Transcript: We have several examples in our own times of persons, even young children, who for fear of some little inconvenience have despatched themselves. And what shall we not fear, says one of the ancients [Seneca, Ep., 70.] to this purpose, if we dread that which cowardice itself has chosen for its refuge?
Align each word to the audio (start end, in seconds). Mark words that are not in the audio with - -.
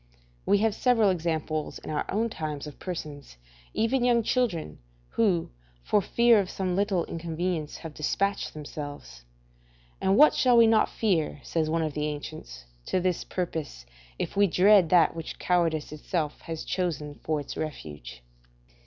We 0.47 0.57
have 0.65 0.73
several 0.73 1.11
examples 1.11 1.77
in 1.77 1.91
our 1.91 2.09
own 2.11 2.31
times 2.31 2.65
of 2.65 2.79
persons, 2.79 3.37
even 3.75 4.03
young 4.03 4.23
children, 4.23 4.79
who 5.09 5.51
for 5.83 6.01
fear 6.01 6.39
of 6.39 6.49
some 6.49 6.75
little 6.75 7.05
inconvenience 7.05 7.77
have 7.77 7.93
despatched 7.93 8.51
themselves. 8.55 9.25
And 10.01 10.17
what 10.17 10.33
shall 10.33 10.57
we 10.57 10.65
not 10.65 10.89
fear, 10.89 11.39
says 11.43 11.69
one 11.69 11.83
of 11.83 11.93
the 11.93 12.07
ancients 12.07 12.65
[Seneca, 12.83 12.83
Ep., 12.83 12.85
70.] 12.87 12.91
to 12.91 12.99
this 13.01 13.23
purpose, 13.25 13.85
if 14.17 14.35
we 14.35 14.47
dread 14.47 14.89
that 14.89 15.15
which 15.15 15.37
cowardice 15.37 15.91
itself 15.91 16.41
has 16.45 16.63
chosen 16.65 17.19
for 17.23 17.39
its 17.39 17.55
refuge? 17.55 18.23